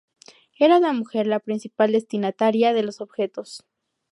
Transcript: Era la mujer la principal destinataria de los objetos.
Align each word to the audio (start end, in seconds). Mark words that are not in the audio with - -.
Era 0.57 0.79
la 0.79 0.93
mujer 0.93 1.27
la 1.27 1.39
principal 1.39 1.91
destinataria 1.91 2.73
de 2.73 2.81
los 2.81 3.01
objetos. 3.01 3.67